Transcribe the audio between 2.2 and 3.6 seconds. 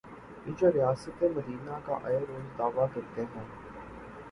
روز دعوی کرتے ہیں۔